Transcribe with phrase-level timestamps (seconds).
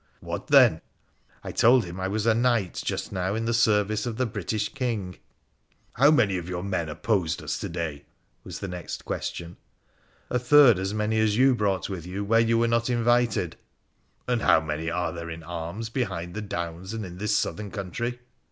[0.19, 0.81] 'What, then?
[1.11, 4.69] * I told him I was a knight just now in the service of the British
[4.73, 5.17] King.'
[5.99, 8.05] How many of your men opposed us to day?'
[8.43, 9.57] was the next question.'
[10.31, 13.57] A third as many as you brought with you where you were not invited.'
[14.25, 17.69] 1 And how many are there in arms behind the downs and in this southern
[17.69, 18.21] country